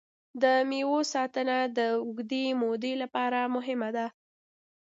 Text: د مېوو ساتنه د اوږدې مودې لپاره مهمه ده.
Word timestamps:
د 0.41 0.43
مېوو 0.69 0.99
ساتنه 1.13 1.57
د 1.77 1.79
اوږدې 2.03 2.45
مودې 2.61 2.93
لپاره 3.03 3.39
مهمه 3.55 3.89
ده. 3.97 4.07